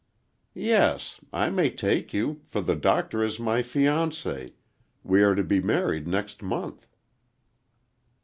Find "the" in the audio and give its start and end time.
2.59-2.75